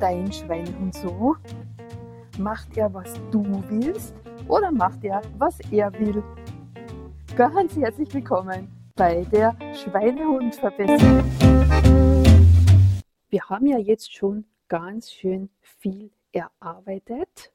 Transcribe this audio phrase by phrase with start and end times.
[0.00, 1.36] dein Schweinehund so?
[2.38, 4.14] Macht er, was du willst
[4.46, 6.22] oder macht er, was er will?
[7.34, 11.24] Ganz herzlich willkommen bei der Schweinehundverbesserung.
[13.28, 17.52] Wir haben ja jetzt schon ganz schön viel erarbeitet.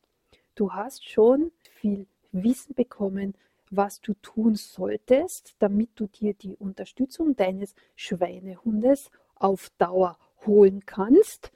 [0.55, 3.36] Du hast schon viel Wissen bekommen,
[3.70, 11.52] was du tun solltest, damit du dir die Unterstützung deines Schweinehundes auf Dauer holen kannst.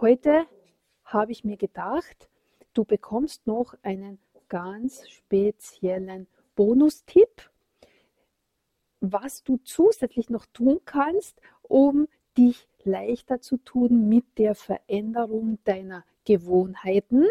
[0.00, 0.46] Heute
[1.04, 2.30] habe ich mir gedacht,
[2.72, 4.18] du bekommst noch einen
[4.48, 6.26] ganz speziellen
[6.56, 7.50] Bonustipp,
[9.00, 16.06] was du zusätzlich noch tun kannst, um dich leichter zu tun mit der Veränderung deiner
[16.24, 17.26] Gewohnheiten.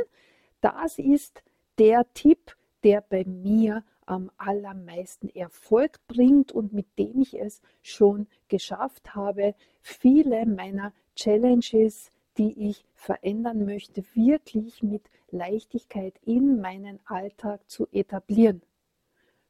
[0.61, 1.41] Das ist
[1.79, 8.27] der Tipp, der bei mir am allermeisten Erfolg bringt und mit dem ich es schon
[8.47, 17.69] geschafft habe, viele meiner Challenges die ich verändern möchte, wirklich mit Leichtigkeit in meinen Alltag
[17.69, 18.61] zu etablieren.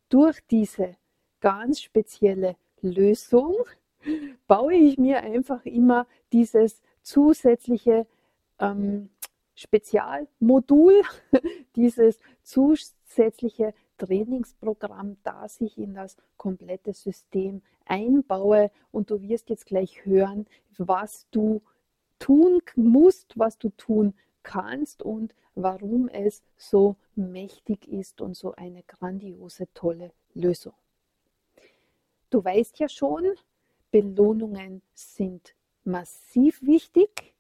[0.10, 0.98] Durch diese
[1.40, 3.56] ganz spezielle Lösung
[4.48, 8.08] baue ich mir einfach immer dieses zusätzliche
[8.60, 9.10] ähm,
[9.54, 11.02] Spezialmodul,
[11.76, 18.72] dieses zusätzliche Trainingsprogramm, das ich in das komplette System einbaue.
[18.92, 21.62] Und du wirst jetzt gleich hören, was du
[22.20, 28.84] tun musst, was du tun kannst und warum es so mächtig ist und so eine
[28.84, 30.74] grandiose, tolle Lösung.
[32.30, 33.26] Du weißt ja schon,
[33.92, 37.34] Belohnungen sind massiv wichtig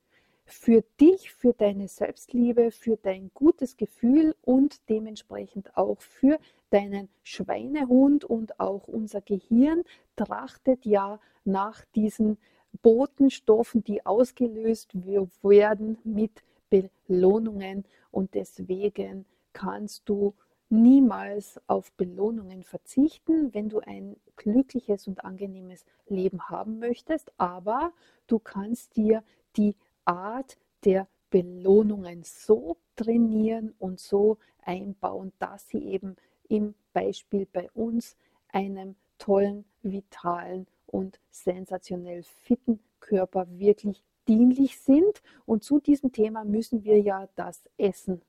[0.46, 6.40] für dich, für deine Selbstliebe, für dein gutes Gefühl und dementsprechend auch für
[6.72, 9.84] deinen Schweinehund und auch unser Gehirn
[10.16, 12.38] trachtet ja nach diesen
[12.82, 17.86] Botenstoffen, die ausgelöst werden mit Belohnungen.
[18.12, 20.34] Und deswegen kannst du
[20.70, 27.92] niemals auf Belohnungen verzichten, wenn du ein glückliches und angenehmes Leben haben möchtest, aber
[28.28, 29.24] du kannst dir
[29.58, 29.76] die
[30.06, 36.16] Art der Belohnungen so trainieren und so einbauen, dass sie eben
[36.48, 38.16] im Beispiel bei uns
[38.52, 45.22] einem tollen, vitalen und sensationell fitten Körper wirklich dienlich sind.
[45.46, 48.22] Und zu diesem Thema müssen wir ja das Essen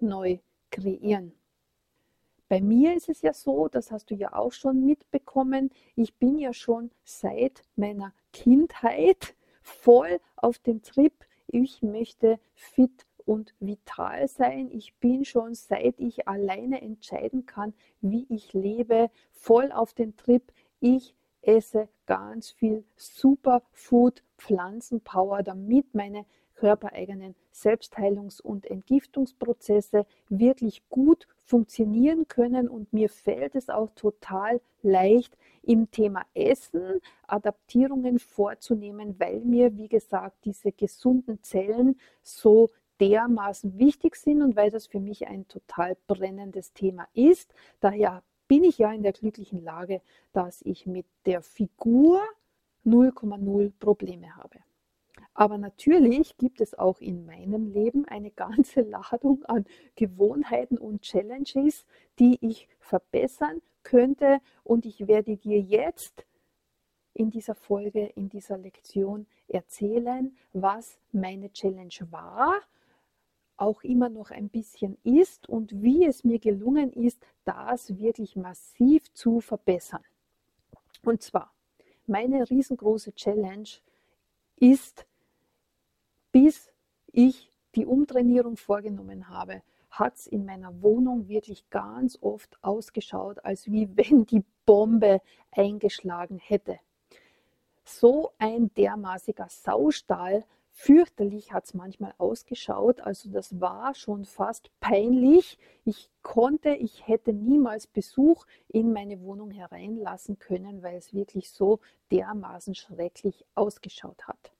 [0.00, 0.38] neu
[0.70, 1.32] kreieren.
[2.48, 6.38] Bei mir ist es ja so, das hast du ja auch schon mitbekommen, ich bin
[6.38, 11.14] ja schon seit meiner Kindheit voll auf dem Trip,
[11.46, 14.70] ich möchte fit und vital sein.
[14.70, 20.42] Ich bin schon seit ich alleine entscheiden kann, wie ich lebe, voll auf den Trip.
[20.80, 21.14] Ich
[21.46, 32.68] esse ganz viel Superfood, Pflanzenpower, damit meine körpereigenen Selbstheilungs- und Entgiftungsprozesse wirklich gut funktionieren können.
[32.68, 39.88] Und mir fällt es auch total leicht, im Thema Essen Adaptierungen vorzunehmen, weil mir, wie
[39.88, 45.96] gesagt, diese gesunden Zellen so dermaßen wichtig sind und weil das für mich ein total
[46.06, 47.52] brennendes Thema ist.
[47.80, 48.22] Daher
[48.54, 50.00] bin ich ja in der glücklichen Lage,
[50.32, 52.22] dass ich mit der Figur
[52.86, 54.60] 0,0 Probleme habe.
[55.34, 59.64] Aber natürlich gibt es auch in meinem Leben eine ganze Ladung an
[59.96, 61.84] Gewohnheiten und Challenges,
[62.20, 64.38] die ich verbessern könnte.
[64.62, 66.24] Und ich werde dir jetzt
[67.12, 72.60] in dieser Folge, in dieser Lektion erzählen, was meine Challenge war,
[73.56, 79.12] auch immer noch ein bisschen ist und wie es mir gelungen ist, das wirklich massiv
[79.12, 80.02] zu verbessern.
[81.02, 81.52] Und zwar,
[82.06, 83.68] meine riesengroße Challenge
[84.56, 85.06] ist,
[86.32, 86.70] bis
[87.12, 93.70] ich die Umtrainierung vorgenommen habe, hat es in meiner Wohnung wirklich ganz oft ausgeschaut, als
[93.70, 95.20] wie wenn die Bombe
[95.52, 96.78] eingeschlagen hätte.
[97.84, 100.44] So ein dermaßiger Saustall
[100.76, 103.00] Fürchterlich hat es manchmal ausgeschaut.
[103.00, 105.56] Also das war schon fast peinlich.
[105.84, 111.78] Ich konnte, ich hätte niemals Besuch in meine Wohnung hereinlassen können, weil es wirklich so
[112.10, 114.52] dermaßen schrecklich ausgeschaut hat.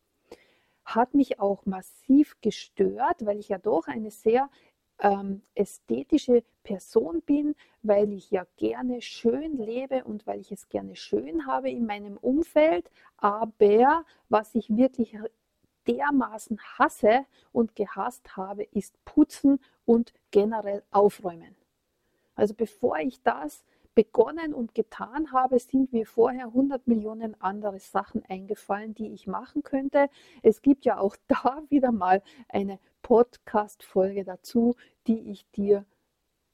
[0.84, 4.48] Hat mich auch massiv gestört, weil ich ja doch eine sehr
[5.00, 10.94] ähm, ästhetische Person bin, weil ich ja gerne schön lebe und weil ich es gerne
[10.94, 12.88] schön habe in meinem Umfeld.
[13.16, 15.18] Aber was ich wirklich
[15.86, 21.54] dermaßen hasse und gehasst habe, ist Putzen und generell Aufräumen.
[22.34, 23.64] Also bevor ich das
[23.94, 29.62] begonnen und getan habe, sind mir vorher 100 Millionen andere Sachen eingefallen, die ich machen
[29.62, 30.08] könnte.
[30.42, 34.74] Es gibt ja auch da wieder mal eine Podcast-Folge dazu,
[35.06, 35.84] die ich dir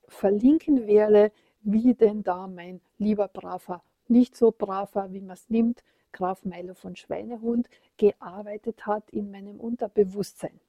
[0.09, 1.32] verlinken werde,
[1.62, 6.74] wie denn da mein lieber braver, nicht so braver, wie man es nimmt, Graf Meiler
[6.74, 10.60] von Schweinehund gearbeitet hat in meinem Unterbewusstsein.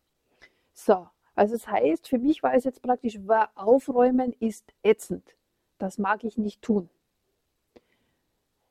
[0.74, 3.20] So, also das heißt, für mich war es jetzt praktisch,
[3.56, 5.36] aufräumen ist ätzend.
[5.78, 6.90] Das mag ich nicht tun.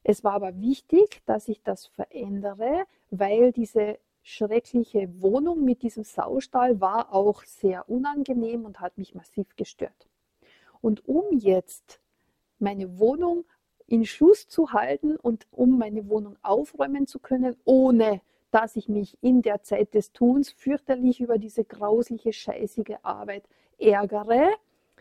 [0.02, 6.80] Es war aber wichtig, dass ich das verändere, weil diese schreckliche Wohnung mit diesem Saustall
[6.80, 10.08] war auch sehr unangenehm und hat mich massiv gestört.
[10.80, 12.00] Und um jetzt
[12.58, 13.44] meine Wohnung
[13.90, 18.20] in Schuss zu halten und um meine Wohnung aufräumen zu können, ohne
[18.52, 23.44] dass ich mich in der Zeit des Tuns fürchterlich über diese grausliche, scheißige Arbeit
[23.78, 24.48] ärgere,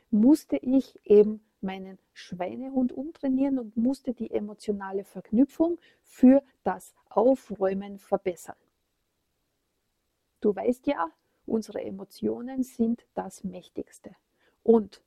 [0.10, 8.58] musste ich eben meinen Schweinehund umtrainieren und musste die emotionale Verknüpfung für das Aufräumen verbessern.
[10.42, 11.10] Du weißt ja,
[11.46, 14.16] unsere Emotionen sind das Mächtigste.
[14.64, 15.04] Und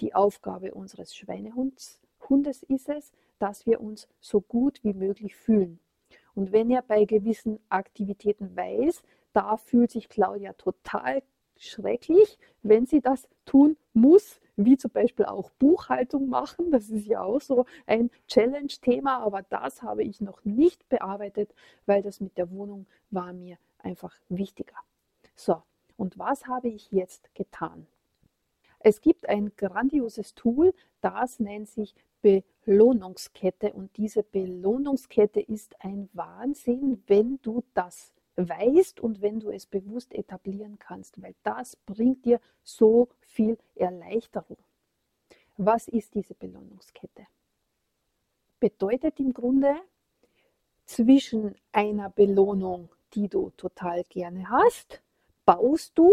[0.00, 5.80] die Aufgabe unseres Schweinehunds Hundes ist es, dass wir uns so gut wie möglich fühlen.
[6.34, 11.22] Und wenn er bei gewissen Aktivitäten weiß, da fühlt sich Claudia total
[11.56, 16.70] schrecklich, wenn sie das tun muss, wie zum Beispiel auch Buchhaltung machen.
[16.70, 21.54] Das ist ja auch so ein Challenge-Thema, aber das habe ich noch nicht bearbeitet,
[21.86, 24.76] weil das mit der Wohnung war mir einfach wichtiger.
[25.34, 25.62] So,
[25.96, 27.86] und was habe ich jetzt getan?
[28.80, 31.94] Es gibt ein grandioses Tool, das nennt sich
[32.24, 39.66] Belohnungskette und diese Belohnungskette ist ein Wahnsinn, wenn du das weißt und wenn du es
[39.66, 44.56] bewusst etablieren kannst, weil das bringt dir so viel Erleichterung.
[45.58, 47.26] Was ist diese Belohnungskette?
[48.58, 49.76] Bedeutet im Grunde
[50.86, 55.02] zwischen einer Belohnung, die du total gerne hast,
[55.44, 56.10] baust du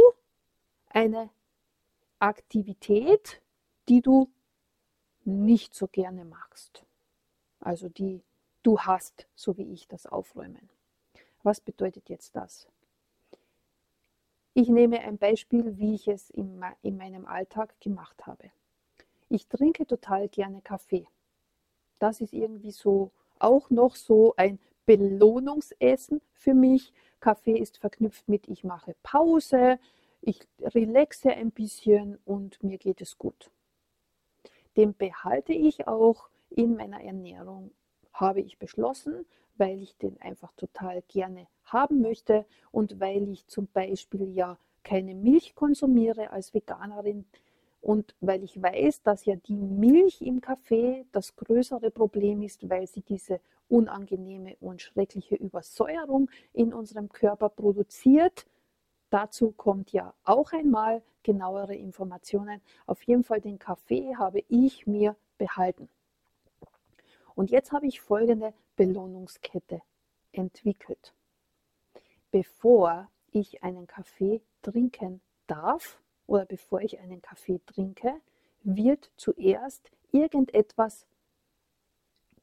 [0.89, 1.29] eine
[2.19, 3.41] Aktivität,
[3.87, 4.29] die du
[5.25, 6.85] nicht so gerne magst.
[7.59, 8.23] Also die
[8.63, 10.69] du hast, so wie ich das Aufräumen.
[11.43, 12.67] Was bedeutet jetzt das?
[14.53, 18.51] Ich nehme ein Beispiel, wie ich es in, in meinem Alltag gemacht habe.
[19.29, 21.07] Ich trinke total gerne Kaffee.
[21.99, 26.91] Das ist irgendwie so auch noch so ein Belohnungsessen für mich.
[27.19, 29.79] Kaffee ist verknüpft mit ich mache Pause,
[30.21, 33.51] ich relaxe ein bisschen und mir geht es gut.
[34.77, 37.71] Den behalte ich auch in meiner Ernährung,
[38.13, 39.25] habe ich beschlossen,
[39.57, 45.15] weil ich den einfach total gerne haben möchte und weil ich zum Beispiel ja keine
[45.15, 47.25] Milch konsumiere als Veganerin
[47.81, 52.87] und weil ich weiß, dass ja die Milch im Kaffee das größere Problem ist, weil
[52.87, 53.39] sie diese
[53.69, 58.45] unangenehme und schreckliche Übersäuerung in unserem Körper produziert
[59.11, 62.61] Dazu kommt ja auch einmal genauere Informationen.
[62.85, 65.89] Auf jeden Fall den Kaffee habe ich mir behalten.
[67.35, 69.81] Und jetzt habe ich folgende Belohnungskette
[70.31, 71.13] entwickelt.
[72.31, 78.21] Bevor ich einen Kaffee trinken darf oder bevor ich einen Kaffee trinke,
[78.63, 81.05] wird zuerst irgendetwas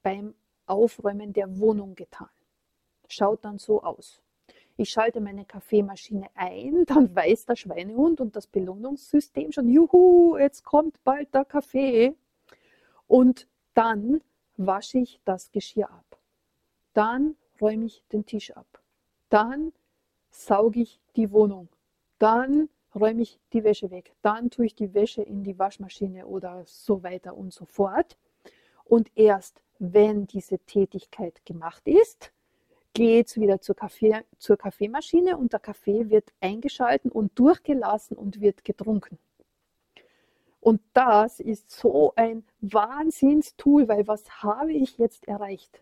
[0.02, 0.34] beim
[0.66, 2.28] Aufräumen der Wohnung getan.
[3.08, 4.20] Schaut dann so aus.
[4.80, 10.64] Ich schalte meine Kaffeemaschine ein, dann weiß der Schweinehund und das Belohnungssystem schon, juhu, jetzt
[10.64, 12.14] kommt bald der Kaffee.
[13.08, 14.20] Und dann
[14.56, 16.20] wasche ich das Geschirr ab.
[16.92, 18.80] Dann räume ich den Tisch ab.
[19.30, 19.72] Dann
[20.30, 21.68] sauge ich die Wohnung.
[22.20, 24.14] Dann räume ich die Wäsche weg.
[24.22, 28.16] Dann tue ich die Wäsche in die Waschmaschine oder so weiter und so fort.
[28.84, 32.32] Und erst wenn diese Tätigkeit gemacht ist,
[32.98, 38.64] geht wieder zur, Kaffee, zur Kaffeemaschine und der Kaffee wird eingeschalten und durchgelassen und wird
[38.64, 39.20] getrunken.
[40.58, 45.80] Und das ist so ein Wahnsinnstool, weil was habe ich jetzt erreicht?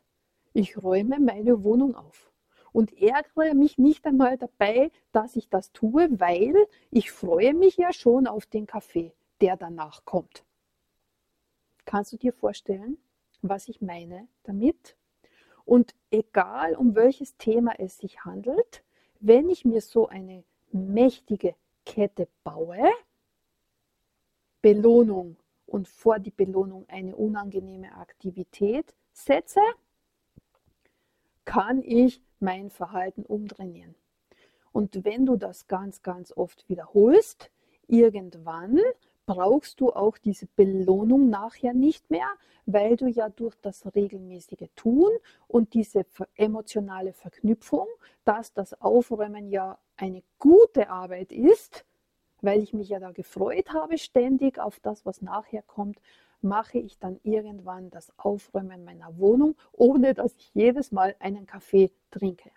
[0.53, 2.31] Ich räume meine Wohnung auf
[2.73, 6.55] und ärgere mich nicht einmal dabei, dass ich das tue, weil
[6.91, 10.45] ich freue mich ja schon auf den Kaffee, der danach kommt.
[11.87, 12.99] Kannst du dir vorstellen,
[13.41, 14.99] was ich meine damit?
[15.67, 18.85] Und egal um welches Thema es sich handelt,
[19.21, 22.91] wenn ich mir so eine mächtige Kette baue,
[24.63, 29.61] Belohnung und vor die Belohnung eine unangenehme Aktivität setze,
[31.45, 33.97] kann ich mein Verhalten umtrainieren.
[34.73, 37.51] Und wenn du das ganz, ganz oft wiederholst,
[37.89, 38.81] irgendwann
[39.27, 42.29] brauchst du auch diese Belohnung nachher nicht mehr,
[42.65, 45.11] weil du ja durch das regelmäßige Tun
[45.49, 47.87] und diese emotionale Verknüpfung,
[48.25, 51.85] dass das Aufräumen ja eine gute Arbeit ist,
[52.41, 56.01] weil ich mich ja da gefreut habe ständig auf das, was nachher kommt,
[56.43, 61.91] mache ich dann irgendwann das Aufräumen meiner Wohnung, ohne dass ich jedes Mal einen Kaffee
[62.11, 62.51] trinke.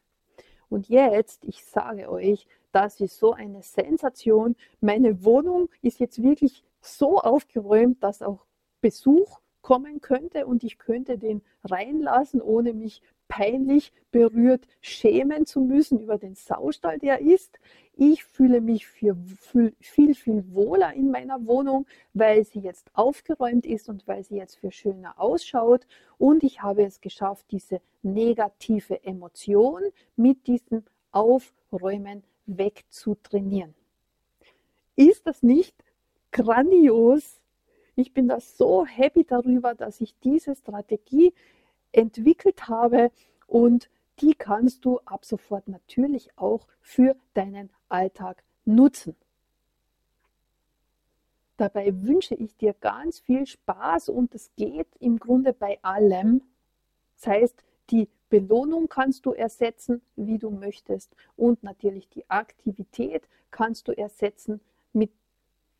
[0.69, 4.55] Und jetzt, ich sage euch, das ist so eine Sensation.
[4.81, 8.45] Meine Wohnung ist jetzt wirklich so aufgeräumt, dass auch
[8.81, 15.99] Besuch kommen könnte und ich könnte den reinlassen, ohne mich peinlich berührt schämen zu müssen
[15.99, 17.59] über den Saustall, der ist.
[17.93, 19.15] Ich fühle mich für
[19.79, 24.55] viel, viel wohler in meiner Wohnung, weil sie jetzt aufgeräumt ist und weil sie jetzt
[24.55, 25.85] für schöner ausschaut.
[26.17, 29.83] Und ich habe es geschafft, diese negative Emotion
[30.15, 32.23] mit diesem Aufräumen
[32.57, 33.75] wegzutrainieren.
[34.95, 35.75] Ist das nicht
[36.31, 37.39] grandios?
[37.95, 41.33] Ich bin da so happy darüber, dass ich diese Strategie
[41.91, 43.11] entwickelt habe
[43.47, 43.89] und
[44.21, 49.15] die kannst du ab sofort natürlich auch für deinen Alltag nutzen.
[51.57, 56.41] Dabei wünsche ich dir ganz viel Spaß und es geht im Grunde bei allem.
[57.15, 63.87] Das heißt, die Belohnung kannst du ersetzen, wie du möchtest und natürlich die Aktivität kannst
[63.87, 64.61] du ersetzen
[64.93, 65.11] mit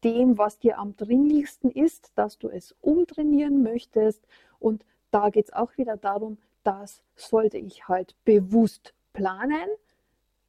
[0.04, 4.25] dem, was dir am dringlichsten ist, dass du es umtrainieren möchtest
[4.60, 9.68] und da geht es auch wieder darum, das sollte ich halt bewusst planen.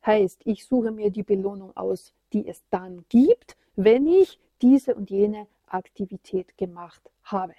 [0.04, 5.10] Heißt, ich suche mir die Belohnung aus, die es dann gibt, wenn ich diese und
[5.10, 7.54] jene Aktivität gemacht habe.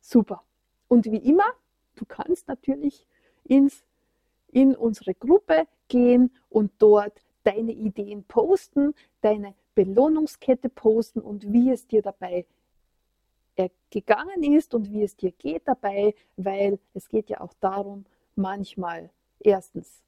[0.00, 0.42] Super.
[0.88, 1.52] Und wie immer,
[1.96, 3.06] du kannst natürlich
[3.44, 3.84] ins,
[4.52, 11.86] in unsere Gruppe gehen und dort deine Ideen posten, deine Belohnungskette posten und wie es
[11.86, 12.46] dir dabei
[13.56, 18.04] er gegangen ist und wie es dir geht dabei, weil es geht ja auch darum,
[18.34, 19.10] manchmal
[19.40, 20.02] erstens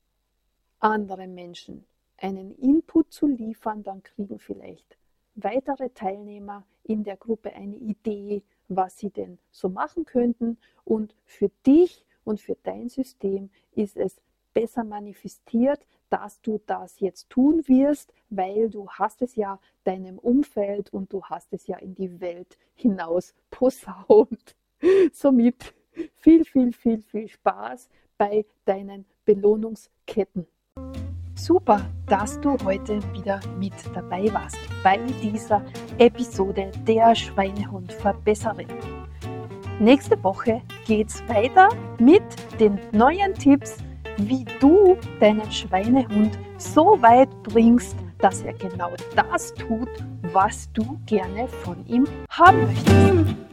[0.81, 1.85] anderen Menschen
[2.19, 4.97] einen Input zu liefern, dann kriegen vielleicht
[5.35, 8.43] weitere Teilnehmer in der Gruppe eine Idee,
[8.79, 10.57] was sie denn so machen könnten.
[10.85, 14.21] Und für dich und für dein System ist es
[14.55, 20.93] besser manifestiert, dass du das jetzt tun wirst, weil du hast es ja deinem Umfeld
[20.93, 24.55] und du hast es ja in die Welt hinaus posaunt.
[25.13, 25.75] Somit
[26.15, 30.47] viel, viel, viel, viel Spaß bei deinen Belohnungsketten.
[31.39, 35.65] Super, dass du heute wieder mit dabei warst bei dieser
[35.99, 38.67] Episode der Schweinehund-Verbesserin.
[39.79, 41.69] Nächste Woche geht es weiter
[42.01, 42.25] mit
[42.59, 43.77] den neuen Tipps
[44.19, 49.89] wie du deinen Schweinehund so weit bringst, dass er genau das tut,
[50.33, 53.48] was du gerne von ihm haben möchtest.